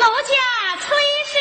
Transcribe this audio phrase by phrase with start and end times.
[0.00, 1.36] 家崔氏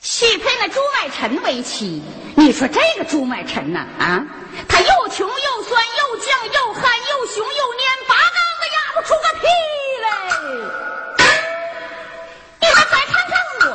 [0.00, 2.02] 许配那朱买臣为妻。
[2.36, 4.24] 你说这个朱买臣呐，啊，
[4.68, 9.46] 他又穷又酸又犟又憨又熊又蔫，八竿子压不出个屁
[10.02, 10.06] 来。
[12.60, 13.32] 你们再看看
[13.70, 13.72] 我，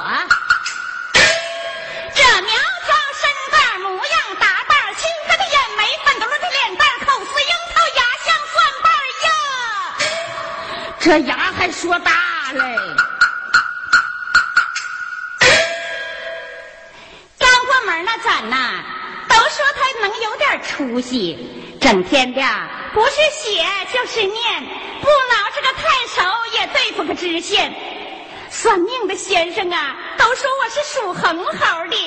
[2.13, 2.51] 这苗
[2.85, 8.85] 条身段模样打扮清澈的眼眉粉嘟嘟的脸蛋口似樱桃牙像蒜瓣
[9.23, 9.29] 呀，
[10.99, 12.11] 这牙还说大
[20.47, 21.37] 点出息，
[21.81, 22.41] 整天的
[22.93, 24.63] 不是写就是念，
[25.01, 26.23] 不挠这个太守
[26.57, 27.73] 也对付个知县。
[28.49, 32.06] 算命的先生啊，都说我是属横猴的，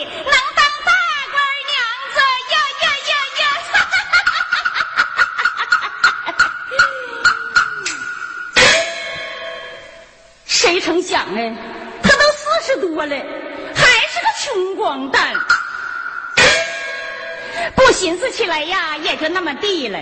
[18.00, 19.98] 寻思起来呀，也就那么地了；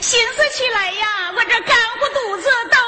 [0.00, 2.78] 寻思起来呀，我这干乎肚子都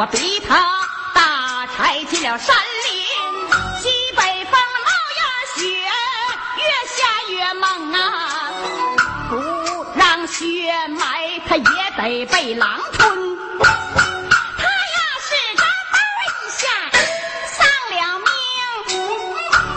[0.00, 0.54] 我逼他
[1.12, 3.02] 打柴进了山林，
[3.82, 4.88] 西北风冒
[5.18, 5.22] 呀
[5.56, 5.66] 雪，
[6.56, 6.98] 越下
[7.28, 7.98] 越猛啊！
[9.28, 9.34] 不
[9.98, 11.64] 让雪埋，他也
[11.96, 13.36] 得被狼吞。
[13.58, 16.62] 他要是个嘚儿一下
[17.56, 18.30] 丧了命，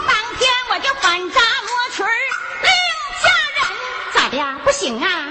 [0.06, 0.40] 当天
[0.70, 2.12] 我就反扎摸裙儿
[2.62, 2.70] 另
[3.24, 3.24] 嫁
[3.58, 3.60] 人，
[4.14, 4.56] 咋的呀？
[4.64, 5.21] 不行啊！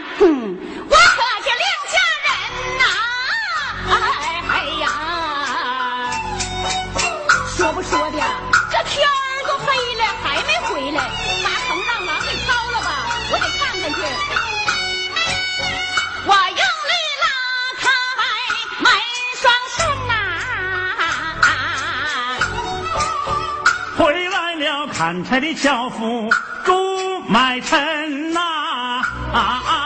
[25.01, 26.29] 砍柴的樵夫
[26.63, 29.01] 朱买臣呐、啊
[29.33, 29.80] 啊啊！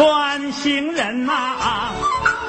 [0.00, 1.92] 短行人呐、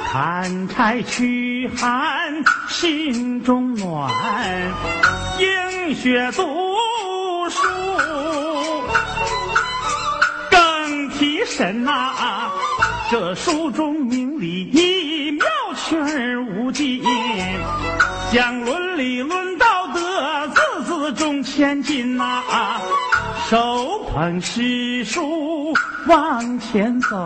[0.09, 4.09] 砍柴驱寒心中暖，
[5.38, 7.68] 映雪读书
[10.50, 12.50] 更提神呐、
[13.09, 15.45] 这书中明理一妙
[15.75, 17.04] 趣儿无尽，
[18.31, 22.42] 讲伦理论道德，字字中千金呐、
[23.51, 25.74] 手捧诗书
[26.07, 27.18] 往前走。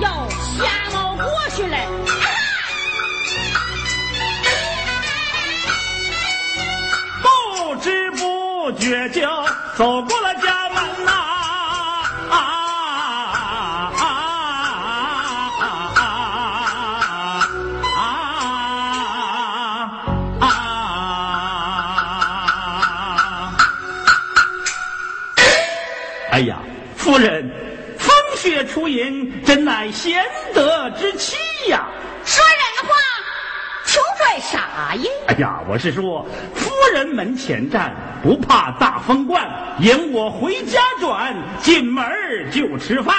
[0.00, 0.08] 哟，
[0.56, 1.76] 瞎猫过去了。
[7.22, 9.20] 不知不觉就
[9.76, 10.57] 走过了家
[26.38, 26.60] 哎呀，
[26.94, 27.50] 夫人，
[27.98, 30.24] 风雪初吟，真乃贤
[30.54, 31.36] 德之妻
[31.68, 31.88] 呀！
[32.24, 32.94] 说人话，
[33.84, 35.10] 穷拽啥呀？
[35.26, 36.24] 哎呀，我是说，
[36.54, 37.92] 夫人门前站，
[38.22, 39.50] 不怕大风灌，
[39.80, 42.06] 迎我回家转，进门
[42.52, 43.16] 就吃饭。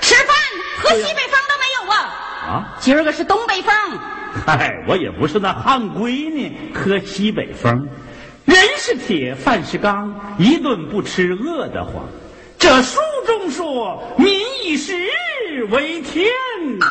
[0.00, 0.36] 吃饭
[0.78, 1.96] 和西北风都没有啊！
[2.46, 3.72] 啊，今儿个是东北风。
[4.46, 7.88] 嗨， 我也不是那汉龟呢，喝西北风。
[8.44, 12.04] 人是铁，饭是钢，一顿不吃饿得慌。
[12.56, 14.94] 这书中说，民以食
[15.70, 16.26] 为天
[16.78, 16.86] 呐。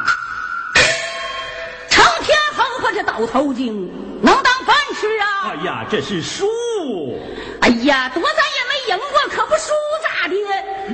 [1.90, 3.90] 成天哼哼着倒头经，
[4.22, 5.26] 能当饭吃啊！
[5.48, 6.46] 哎呀，这是书，
[7.62, 8.44] 哎呀，多咱
[8.88, 9.72] 赢过，可不输
[10.04, 10.36] 咋的？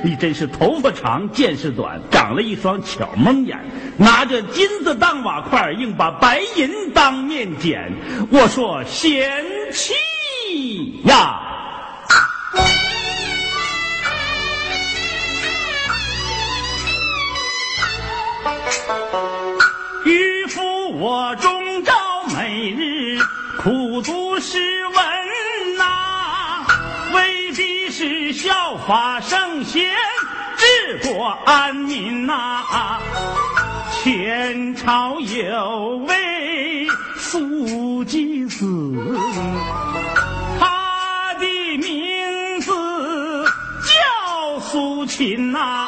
[0.04, 3.58] 你真是头发长见识短，长了一双巧蒙眼，
[3.96, 7.92] 拿着金子当瓦块，硬把白银当面捡。
[8.30, 9.92] 我说贤妻
[11.04, 11.40] 呀！
[20.04, 20.60] 渔夫
[20.98, 21.51] 我中
[28.42, 29.88] 效法圣贤，
[30.56, 32.98] 治国安民呐、
[33.92, 38.66] 前朝有位苏吉子，
[40.58, 41.46] 他的
[41.78, 42.72] 名字
[43.84, 45.86] 叫苏秦呐、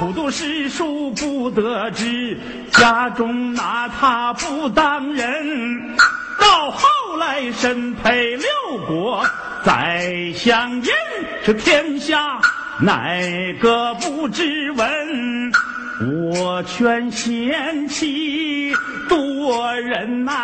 [0.00, 2.36] 苦读诗书不得志，
[2.72, 5.96] 家中拿他不当人。
[6.40, 6.88] 到后
[7.22, 8.48] 来身配六
[8.84, 9.24] 国，
[9.64, 10.92] 宰相人，
[11.46, 12.40] 这天下
[12.80, 13.16] 哪
[13.60, 15.52] 个不知闻？
[16.32, 18.74] 我劝贤妻
[19.08, 20.34] 多忍耐，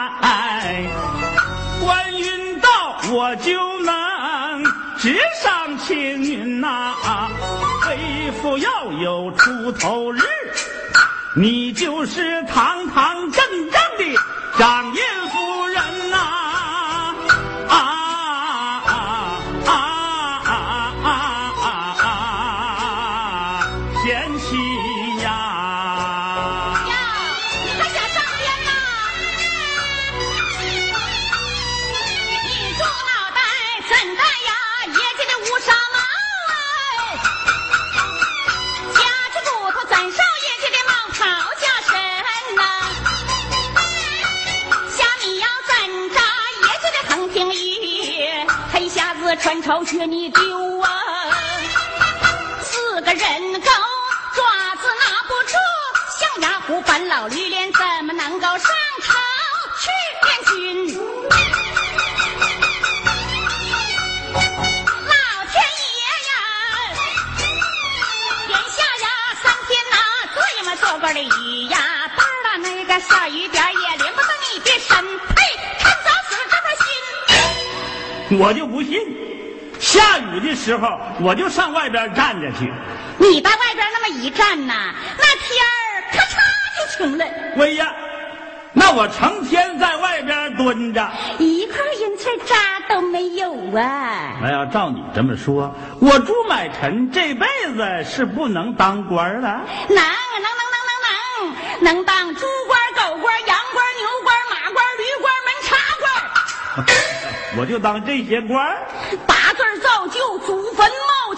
[1.83, 2.69] 官运到
[3.11, 4.65] 我就能
[4.99, 6.95] 直上青云呐、
[7.89, 10.21] 为父要有出头日，
[11.35, 14.17] 你就是堂堂正正的
[14.57, 15.78] 掌印夫人。
[81.21, 82.73] 我就上外边站着去。
[83.19, 86.37] 你到外边那么一站呐，那天儿咔嚓
[86.77, 87.25] 就晴了，
[87.57, 87.93] 喂呀，
[88.73, 91.11] 那我成天在外边蹲着。
[91.39, 92.55] 一块银子渣
[92.89, 94.39] 都没有啊！
[94.41, 99.61] 那要照你这么说，我朱买臣这辈子是不能当官了。
[99.89, 100.93] 能能能能能
[101.81, 108.77] 能能当猪官、狗官、羊官、牛官、马官、驴官、门插官，我就当这些官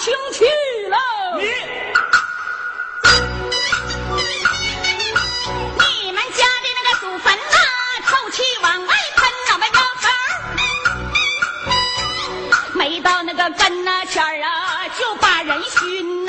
[0.01, 0.45] 清气
[0.89, 0.97] 了。
[1.39, 1.45] 你
[6.05, 7.43] 你们家的那个祖坟呐、
[8.09, 10.19] 臭气往外喷，那么腰头儿
[12.75, 16.20] 没到那个跟那前儿啊，就把人熏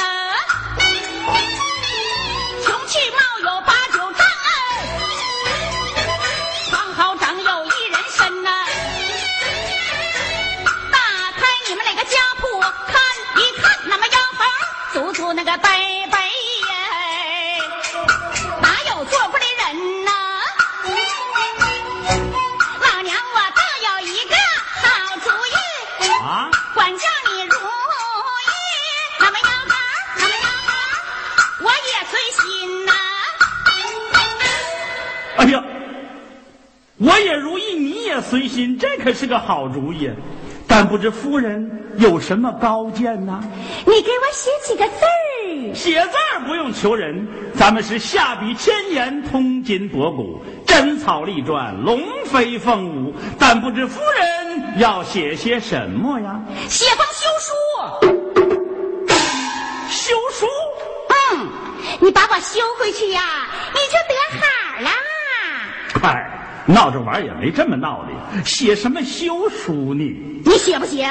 [31.63, 32.91] 我也随心呐。
[35.37, 35.63] 哎呀，
[36.97, 40.09] 我也如意，你也随心，这可是个好主意。
[40.67, 43.43] 但不知夫人有什么高见呢？
[43.85, 45.75] 你给我写几个字儿。
[45.75, 53.13] 写字儿不用求人，咱们是下笔千言，通今博古，真草隶篆，龙飞凤舞。
[53.37, 56.39] 但不知夫人要写些什么呀？
[56.69, 58.20] 写封休书。
[62.03, 63.21] 你把我休回去呀，
[63.73, 64.91] 你就得好啦。
[66.01, 68.43] 嗨，闹着玩儿也没这么闹的。
[68.43, 70.03] 写什么休书呢？
[70.43, 71.07] 你写不写？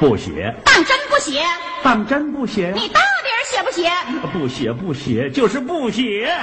[0.00, 1.44] 不写，当真不写？
[1.82, 2.74] 当真不写呀？
[2.74, 3.92] 你到底写不写？
[4.32, 6.34] 不写不写，就是不写。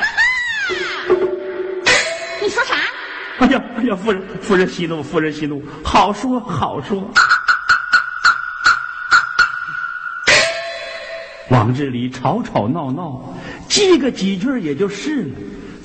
[2.40, 2.76] 你说啥？
[3.40, 7.12] 哎呀哎呀，夫人夫人息怒，夫人息怒，好说好说。
[11.50, 13.34] 往日里吵吵闹闹，
[13.70, 15.36] 记个几句也就是了，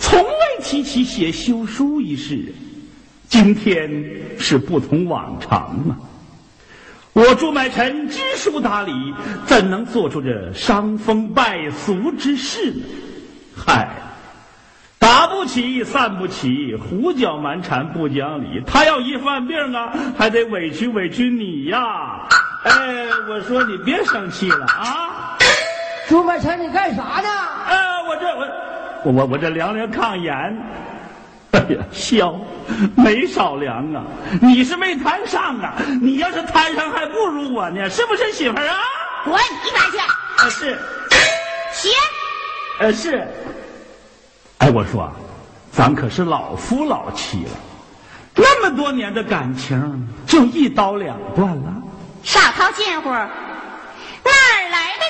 [0.00, 2.52] 从未提起写休书一事。
[3.28, 3.90] 今天
[4.38, 5.98] 是不同往常啊！
[7.12, 8.92] 我朱买臣知书达理，
[9.44, 12.82] 怎能做出这伤风败俗之事呢？
[13.56, 13.88] 嗨，
[14.98, 18.62] 打不起，散不起，胡搅蛮缠不讲理。
[18.66, 22.28] 他要一犯病啊，还得委屈委屈你呀！
[22.64, 25.13] 哎，我说你别生气了啊！
[26.08, 27.28] 朱买臣，你干啥呢？
[27.68, 28.46] 呃，我这我
[29.04, 30.32] 我我我这量量炕沿。
[31.52, 32.34] 哎呀，笑，
[32.96, 34.02] 没少量啊！
[34.42, 38.76] 你是没摊上啊，你要是摊上还不如我呢，是不是媳妇儿啊？
[39.24, 39.98] 滚一边去！
[39.98, 40.78] 啊是，
[41.72, 41.92] 行。
[42.80, 43.26] 呃是。
[44.58, 45.10] 哎，我说，
[45.70, 47.50] 咱可是老夫老妻了，
[48.34, 51.72] 那么多年的感情就一刀两断了，
[52.24, 53.10] 少套近乎，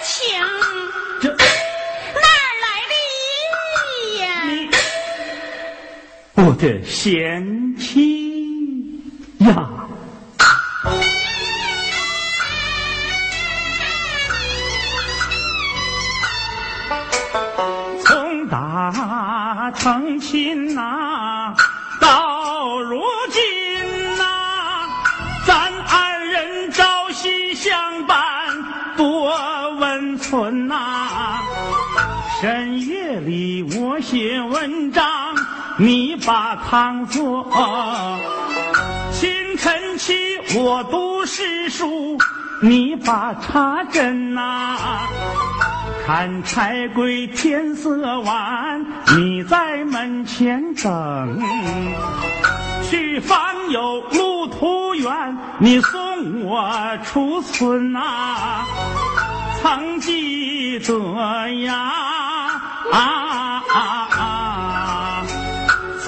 [0.05, 0.23] 情？
[1.21, 2.93] 这哪儿来的
[3.81, 4.25] 义呀？
[6.35, 9.01] 我的贤妻
[9.39, 9.71] 呀！
[18.05, 21.55] 从打成亲呐、
[22.01, 23.01] 到如
[34.15, 35.05] 写文章，
[35.77, 37.45] 你把汤做；
[39.11, 40.15] 清晨起
[40.57, 42.17] 我读诗书，
[42.63, 44.79] 你把茶斟呐、
[46.07, 51.43] 看柴归天色晚，你在门前等。
[52.89, 58.65] 去访友路途远，你送我出村呐、
[59.61, 61.75] 曾记得呀
[62.93, 64.04] 啊啊！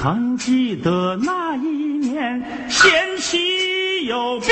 [0.06, 4.48] 曾记得那一年贤妻有病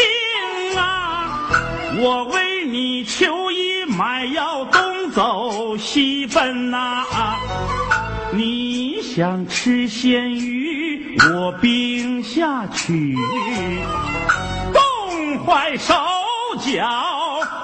[0.76, 1.48] 啊，
[1.96, 7.04] 我为你求医买药，东走西奔呐、
[8.32, 13.14] 你想吃鲜鱼，我冰下去，
[14.72, 15.94] 冻坏手
[16.58, 16.82] 脚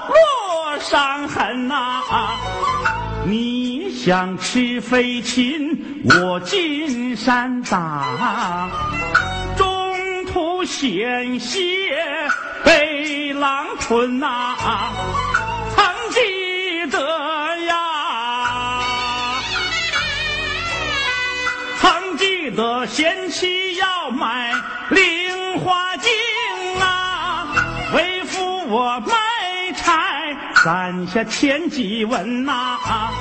[0.07, 2.01] 落伤痕呐、
[3.27, 8.67] 你想吃飞禽，我进山打，
[9.55, 11.59] 中途险些
[12.65, 14.55] 被狼吞呐、
[15.75, 18.83] 曾记得呀。
[21.79, 24.53] 曾记得贤妻要买
[24.89, 26.11] 菱花镜
[26.79, 27.45] 啊，
[27.95, 33.11] 为夫我卖柴攒下千几文呐、啊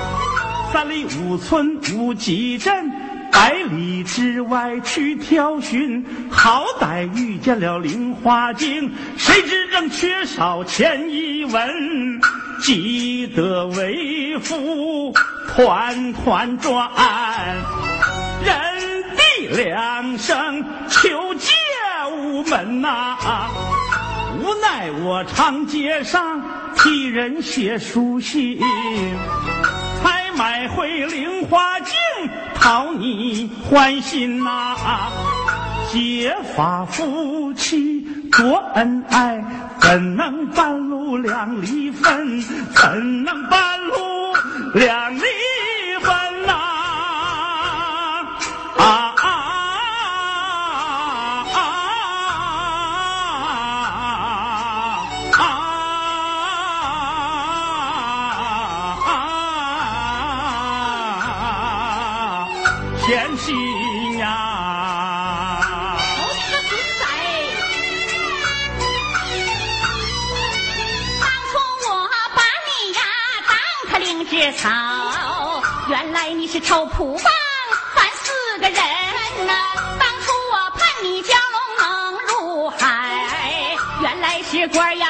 [0.72, 2.92] 三里五村无几镇，
[3.32, 12.20] 百里之外去挑寻，好歹遇见了菱花镜，谁知正缺少钱一文，
[12.62, 15.12] 急得为父
[15.48, 16.88] 团团转。
[18.44, 18.54] 人
[19.16, 21.52] 地两生求借
[22.12, 23.16] 无门呐、
[24.40, 26.40] 无奈我长街上
[26.76, 28.60] 替人写书信，
[30.36, 31.94] 买回菱花镜
[32.54, 34.76] 讨你欢心呐、
[35.92, 39.44] 结发夫妻多恩爱，
[39.80, 42.40] 怎能半路两离分？
[42.74, 44.34] 怎能半路
[44.74, 45.20] 两离
[74.52, 74.68] 草，
[75.88, 77.24] 原来你是臭蒲棒
[77.94, 78.76] 犯四个人
[79.46, 79.52] 呐、
[79.98, 85.09] 当初我盼你蛟龙能入海，原来是官呀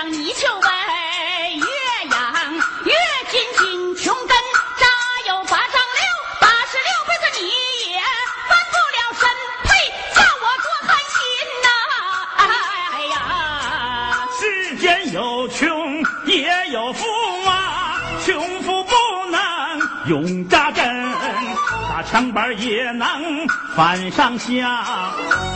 [22.13, 24.85] 打枪板也能翻上下，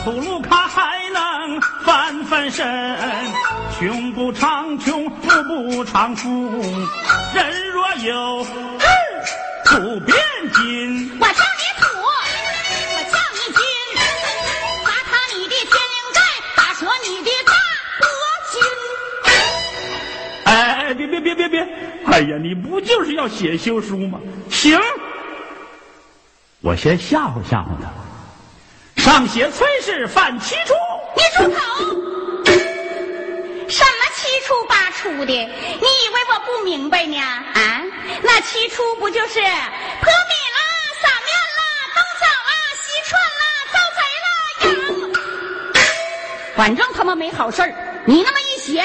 [0.05, 2.65] 粗鲁卡还能翻翻身，
[3.77, 6.29] 穷不长穷，富不长富，
[7.33, 8.45] 人若有
[8.79, 8.87] 志
[9.65, 10.17] 土变
[10.53, 11.11] 金。
[11.19, 13.61] 我叫你土，我叫你金，
[14.85, 16.21] 砸塌你的天灵盖，
[16.55, 17.51] 打折你的大
[17.99, 18.07] 脖
[18.53, 18.55] 筋。
[20.45, 21.67] 哎，别别别别别！
[22.05, 24.17] 哎呀，你不就是要写休书吗？
[24.49, 24.79] 行，
[26.65, 27.93] 我先吓唬吓唬他。
[28.99, 30.73] 上写崔氏犯七出，
[31.15, 31.61] 你住口！
[33.69, 35.31] 什么七出八出的？
[35.31, 37.19] 你以为我不明白呢？
[37.19, 37.83] 啊，
[38.23, 40.59] 那七出不就是泼米啦、
[41.03, 41.61] 撒面啦、
[41.93, 44.27] 动脚啦、西串啦、遭贼啦、
[44.65, 45.77] 养？
[46.57, 47.71] 反正他妈没好事儿。
[48.05, 48.83] 你那么一写，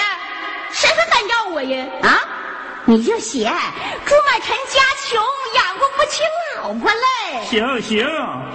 [0.70, 1.86] 谁还敢要我呀？
[2.02, 2.28] 啊，
[2.90, 3.44] 你就写
[4.04, 5.22] 朱买臣家穷，
[5.54, 6.24] 养活不起
[6.56, 7.46] 老婆嘞。
[7.46, 8.04] 行行，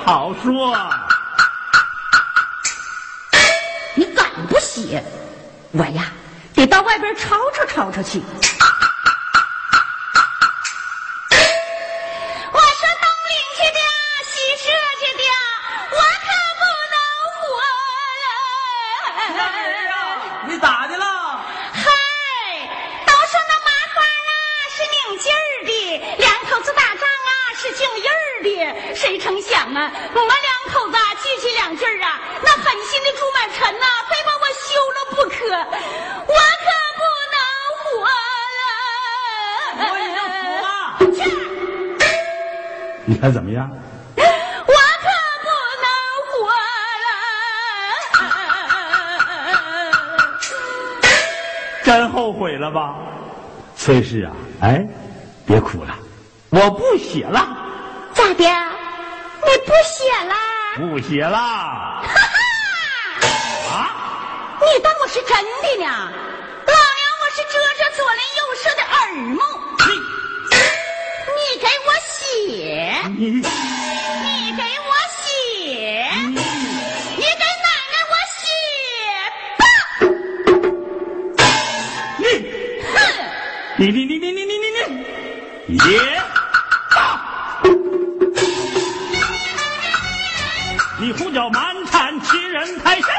[0.05, 0.77] 好说。
[3.93, 5.01] 你敢不写，
[5.71, 6.11] 我呀
[6.53, 8.21] 得到外边吵吵吵吵去。
[43.15, 43.69] 你看怎么样？
[44.17, 45.07] 我可
[45.41, 45.47] 不
[45.83, 45.87] 能
[46.27, 46.51] 活
[47.05, 47.07] 了。
[51.81, 52.95] 真后悔了吧？
[53.77, 54.85] 崔氏啊，哎，
[55.47, 55.95] 别哭了，
[56.49, 57.39] 我不写了，
[58.13, 58.43] 咋的？
[58.43, 60.35] 你不写了？
[60.75, 62.03] 不写了哈
[63.69, 63.71] 哈！
[63.71, 64.59] 啊！
[64.59, 65.29] 你当我是真
[65.61, 66.11] 的呢？
[73.17, 73.41] 你你你
[74.57, 78.43] 给我写，你给奶奶我写
[79.57, 79.63] 吧。
[82.17, 82.21] 你
[82.83, 82.93] 哼！
[83.77, 84.79] 你你你你你你你
[85.67, 85.87] 你也
[86.93, 86.99] 罢！
[90.99, 93.14] 你胡搅蛮缠，欺人太甚，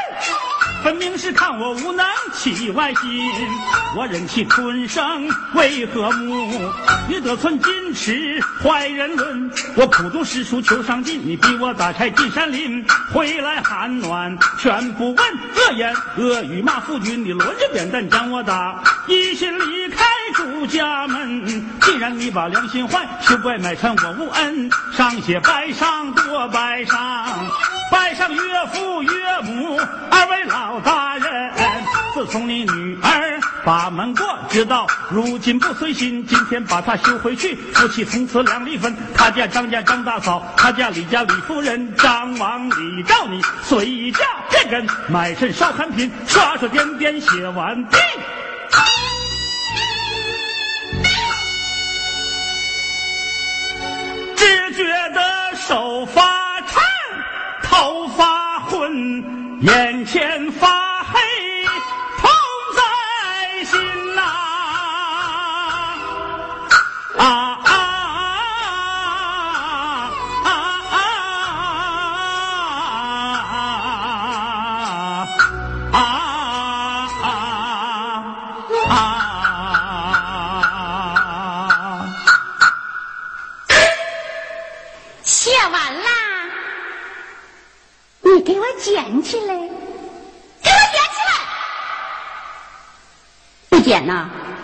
[0.87, 3.29] 分明是看我无能，起外心。
[3.93, 6.71] 我忍气吞声为何物？
[7.09, 9.51] 你得寸进尺，坏人论。
[9.75, 15.17] 我苦读诗书求上进，你逼我打柴进山林，回来寒暖全不问。
[15.17, 21.65] 恶言恶语骂夫君，你抡着扁担将我打，一心离开朱家门。
[21.81, 24.69] 既然你把良心坏，休怪买臣我无恩。
[24.95, 27.27] 上写拜上多拜上，
[27.97, 29.75] 拜上岳父岳母
[30.11, 31.51] 二位老大人。
[32.13, 38.95] 自从你女儿把门过，知道如今不随心，今天把她休回去，夫妻从此两离分。
[39.15, 47.97] 他家张家张大嫂，他家李家李夫人，张王李赵你随嫁这根买身烧寒品，刷刷点点写完毕。
[54.37, 56.21] 只觉得手发
[59.61, 60.86] 眼前发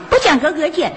[0.10, 0.92] 不讲哥哥姐。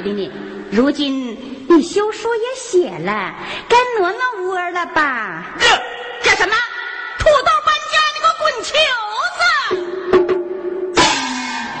[0.00, 0.30] 的呢。
[0.70, 1.36] 如今
[1.68, 3.34] 你休书也写了，
[3.68, 5.56] 该挪挪窝了吧？
[5.58, 5.66] 这
[6.22, 6.54] 这什么？
[7.18, 8.72] 土豆搬家，你给我滚球
[9.38, 11.02] 子！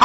[0.00, 0.04] 好，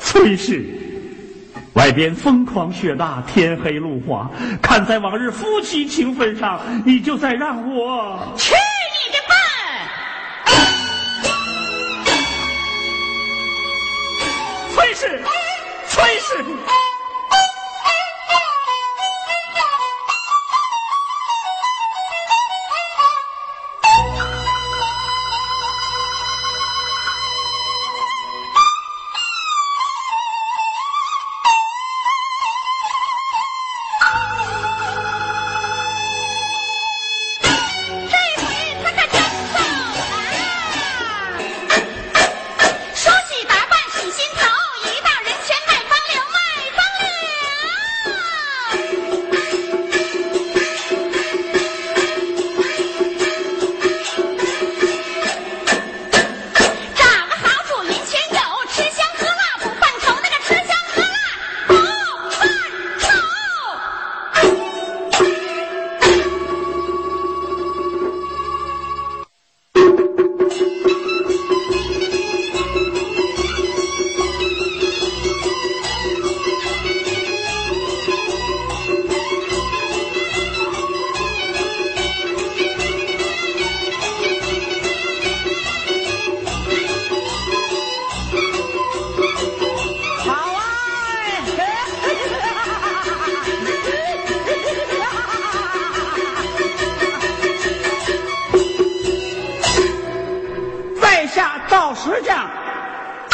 [0.00, 0.64] 崔氏，
[1.74, 4.30] 外边风狂雪大，天黑路滑，
[4.62, 8.54] 看在往日夫妻情分上，你就再让我去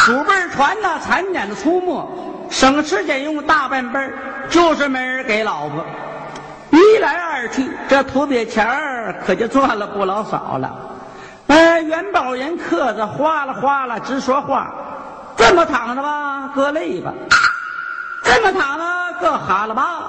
[0.07, 2.09] 祖辈传的残简的出没，
[2.49, 3.99] 省吃俭用大半辈，
[4.49, 5.85] 就是没人给老婆。
[6.71, 10.73] 一来二去，这土鳖钱儿可就赚了不老少了。
[11.49, 14.73] 哎，元宝人客子哗啦哗啦直说话，
[15.37, 17.13] 这么躺着吧，搁累吧；
[18.23, 18.85] 这么躺着，
[19.21, 20.07] 搁哈喇吧。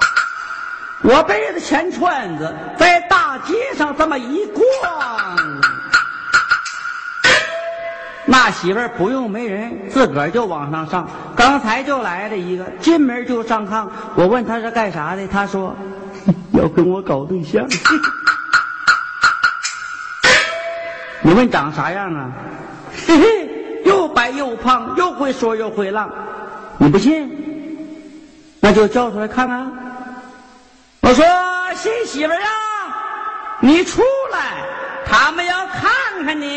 [1.01, 4.63] 我背着钱串子在大街上这么一逛，
[8.29, 11.07] 那媳妇儿不用媒人，自个儿就往上上。
[11.33, 13.87] 刚才就来了一个，进门就上炕。
[14.15, 15.73] 我问他是干啥的，他说
[16.51, 17.65] 要跟我搞对象。
[21.23, 22.29] 你问长啥样啊？
[23.07, 23.49] 嘿嘿，
[23.85, 26.09] 又白又胖，又会说又会浪。
[26.77, 27.31] 你不信？
[28.59, 29.71] 那就叫出来看看。
[30.99, 31.25] 我说
[31.75, 32.49] 新媳妇儿啊，
[33.61, 34.01] 你出
[34.33, 34.65] 来，
[35.05, 36.56] 他们要看看你。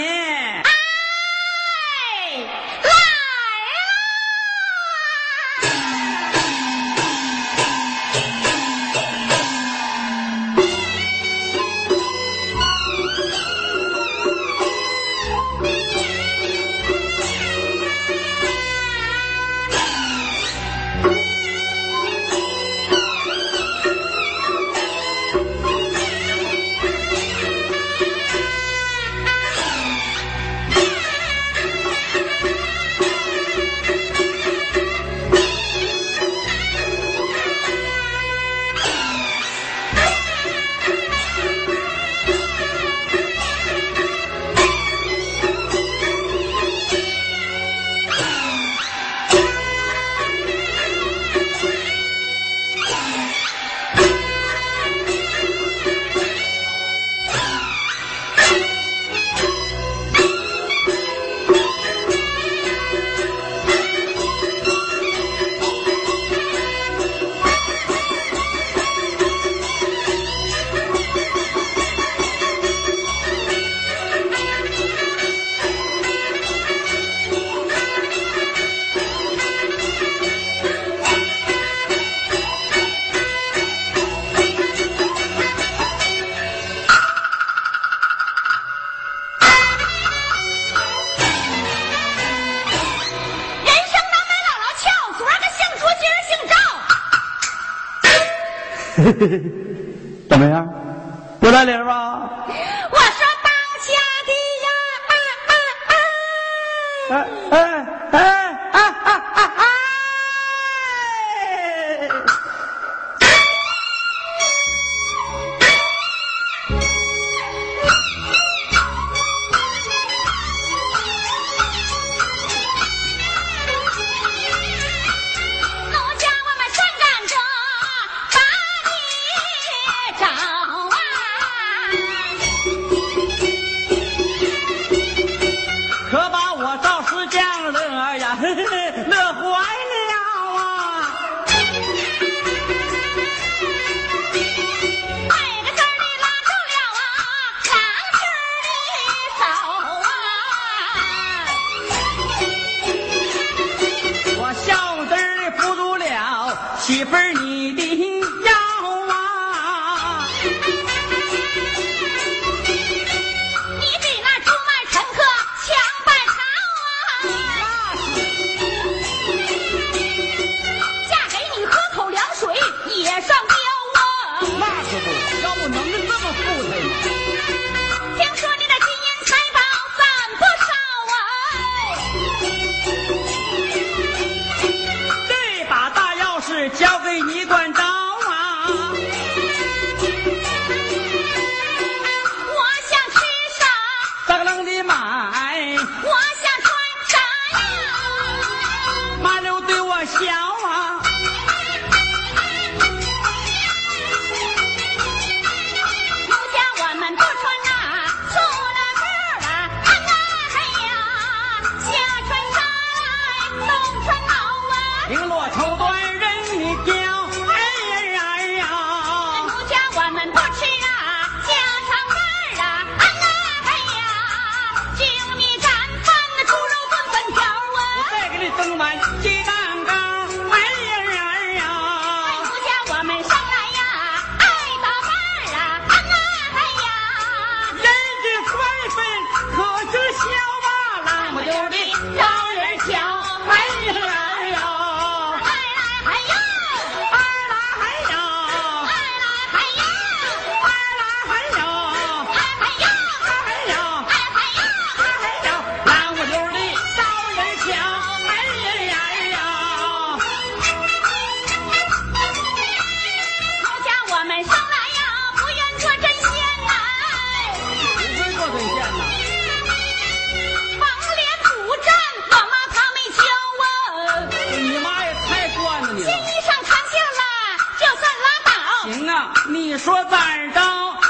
[279.49, 280.61] 你说咋着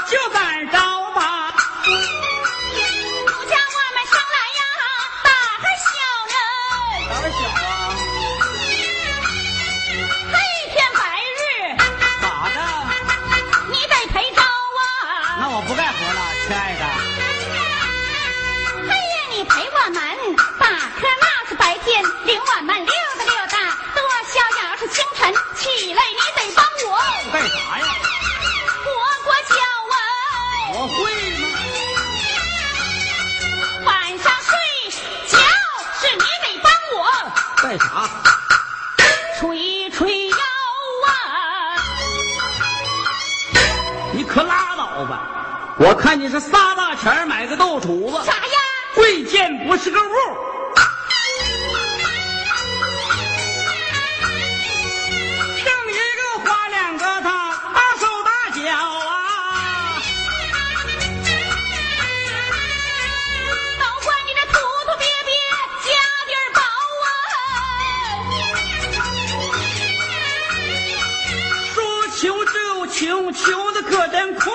[0.07, 0.90] 就咋着
[46.13, 48.59] 那你是仨大钱买个豆杵子啥呀？
[48.93, 50.11] 贵贱不是个物
[55.63, 59.95] 挣一个花两个他大手大脚啊
[63.79, 65.31] 都怪你这突突鳖鳖
[65.85, 65.87] 加
[66.27, 66.59] 点宝
[67.05, 67.07] 啊
[71.73, 71.79] 说
[72.17, 72.53] 求就
[72.87, 74.51] 求求的可真快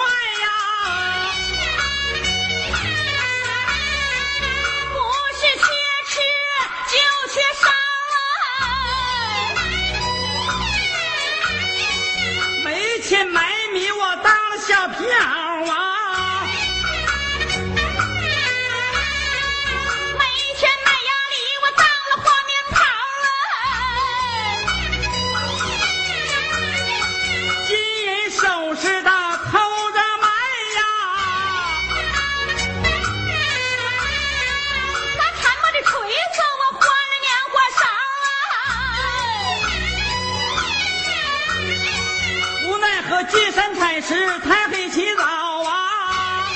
[44.01, 46.47] 是太黑起早啊。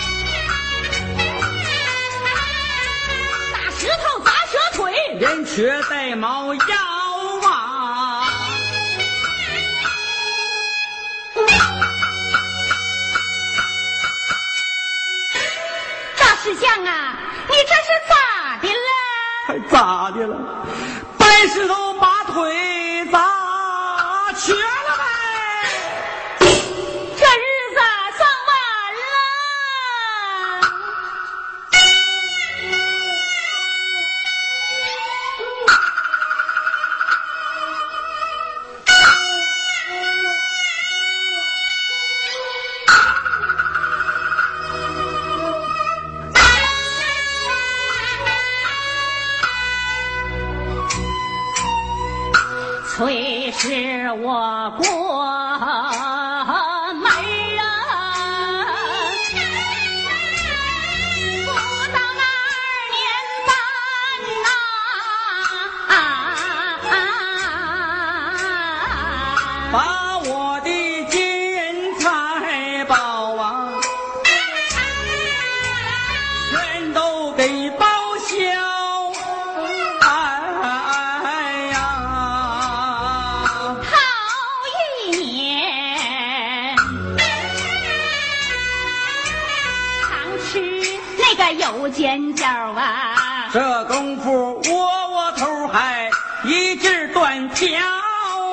[3.53, 6.61] 打石头砸蛇腿人瘸带猫腰
[7.49, 8.29] 啊。
[16.19, 18.15] 大石匠啊你这是咋
[18.61, 18.91] 的了？
[19.47, 20.37] 还咋的了？
[21.19, 24.55] 搬石头把腿砸瘸
[54.13, 55.00] 我过
[91.51, 96.09] 个油煎饺啊，这功夫窝窝头还
[96.45, 97.69] 一劲儿断条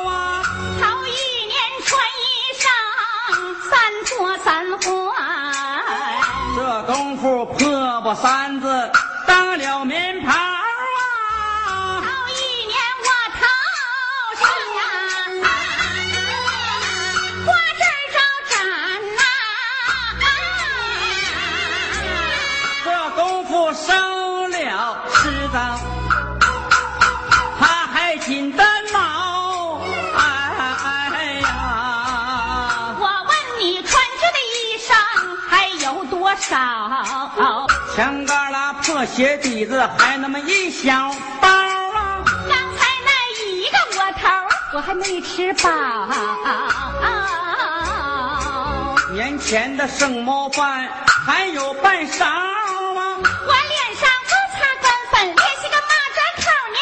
[0.07, 0.41] 啊！
[0.81, 1.55] 头一年
[1.85, 2.25] 穿衣
[2.57, 2.65] 裳
[3.69, 5.13] 三脱三换，
[6.55, 8.91] 这功夫破布三子
[9.27, 10.33] 当了棉袍
[37.97, 38.03] 少？
[38.03, 42.23] 墙旮旯破鞋底子还那么一小包啊！
[42.47, 43.09] 刚才那
[43.41, 44.29] 一个窝头
[44.75, 45.67] 我还没吃饱。
[45.71, 46.13] 啊
[49.11, 50.87] 年前的剩猫饭
[51.25, 53.17] 还有半勺啊！
[53.17, 56.77] 我脸上不擦干粉，练习个马扎口呢。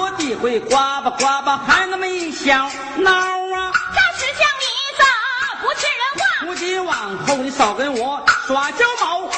[0.00, 3.06] 我地会刮吧刮吧还那么一小孬
[3.54, 3.70] 啊！
[3.94, 4.66] 照实讲你
[4.98, 5.04] 走
[5.60, 6.20] 不听人话？
[6.46, 9.30] 如今往后你少跟我耍娇毛，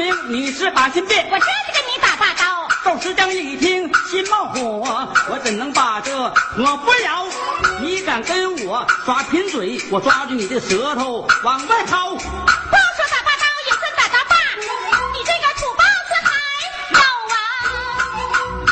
[0.00, 1.28] 明你是把心变。
[1.30, 2.66] 我这是跟你打大刀。
[2.82, 7.26] 赵石江一听心冒火，我怎能把这火不了？
[7.82, 12.14] 你敢跟我耍贫嘴，我抓住你的舌头往外掏。
[12.14, 12.30] 不说
[13.10, 14.34] 打大刀，也算打大把。
[15.12, 16.30] 你这个土包子还
[16.94, 16.98] 有
[17.34, 17.36] 啊？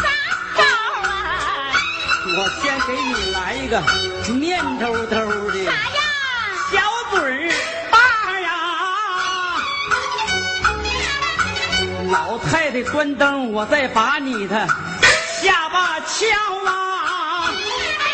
[0.02, 0.06] 咋
[0.56, 0.62] 招
[1.10, 1.12] 啊？
[2.38, 3.74] 我先给你来一个
[4.32, 4.48] 面
[4.78, 5.14] 兜兜
[5.50, 5.54] 的
[12.84, 14.66] 关灯，我再把你的
[15.42, 16.26] 下巴敲
[16.66, 17.50] 啊！
[17.50, 17.52] 哎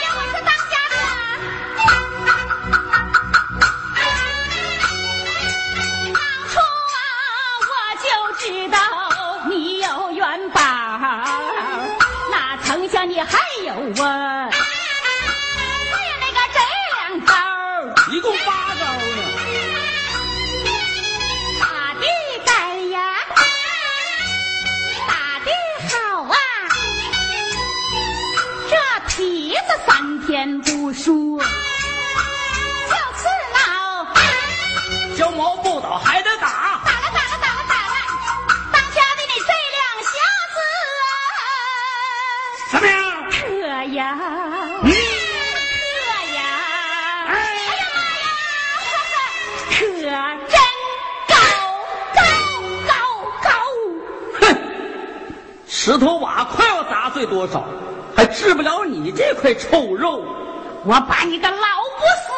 [0.03, 0.95] 呀，我是当家的。
[6.13, 6.19] 当
[6.51, 6.55] 初
[6.95, 6.99] 啊，
[7.71, 8.07] 我就
[8.39, 8.79] 知道
[9.49, 10.61] 你有元宝，
[12.31, 13.73] 哪曾想你还有
[14.05, 14.49] 啊？
[14.51, 14.57] 还
[16.09, 16.59] 有那个这
[16.93, 17.33] 两招，
[18.13, 19.54] 一共八招呢。
[57.15, 57.65] 罪多少，
[58.15, 60.23] 还治不了你这块臭肉。
[60.85, 61.57] 我把你个老
[61.97, 62.34] 不死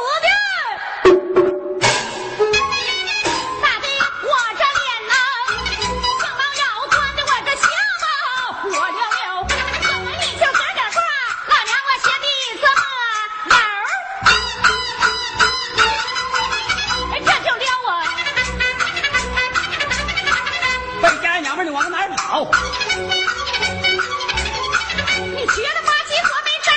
[25.49, 26.69] 学了八级活没招！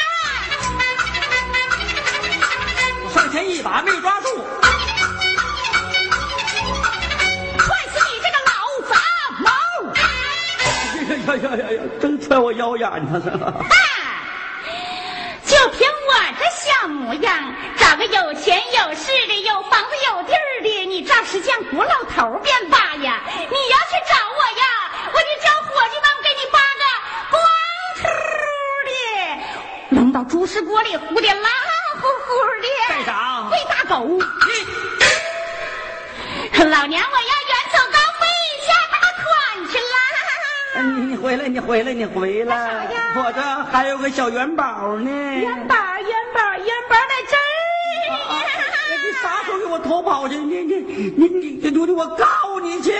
[3.04, 4.28] 我上前一把没抓住，
[7.58, 8.52] 踹死你这个老
[8.90, 8.92] 杂
[9.40, 9.48] 毛！
[11.28, 11.82] 哎呀呀呀呀！
[12.00, 13.52] 真踹我腰眼子了。
[13.52, 13.76] 哈！
[15.46, 23.22] 就凭我这小模样，找个有钱有势的、有房子有地儿的，你照实像古老头便罢呀！
[23.28, 24.64] 你要去找我呀，
[25.12, 26.84] 我就叫伙计们给你扒个
[27.32, 27.42] 光
[27.98, 28.04] 秃
[28.86, 28.92] 的，
[29.90, 30.12] 扔
[30.82, 31.52] 里糊的烂
[32.02, 32.28] 乎乎
[32.62, 32.68] 的。
[32.88, 34.20] 干啥喂大狗！
[36.66, 38.28] 老娘我要远走高飞，
[38.68, 39.26] 下大款
[39.70, 39.96] 去啦！
[40.76, 42.98] 哎你你回来，你回来，你回来干啥呀！
[43.16, 45.10] 我这还有个小元宝呢。
[45.10, 47.40] 元宝，元宝，元宝在这儿
[48.12, 48.34] 啊啊
[48.90, 48.92] 呢。
[49.04, 50.38] 你啥时候给我偷跑去？
[50.38, 52.26] 你你你你你你我告
[52.62, 52.94] 你去！